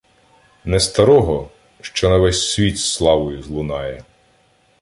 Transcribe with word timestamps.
Не 0.65 0.79
старого, 0.79 1.49
що 1.81 2.09
на 2.09 2.17
весь 2.17 2.53
світ 2.53 2.79
Славою 2.79 3.43
лунає 3.49 4.05